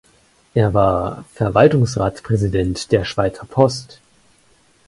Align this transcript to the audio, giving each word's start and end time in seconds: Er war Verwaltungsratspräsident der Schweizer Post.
Er 0.55 0.73
war 0.73 1.25
Verwaltungsratspräsident 1.35 2.91
der 2.91 3.05
Schweizer 3.05 3.45
Post. 3.45 4.01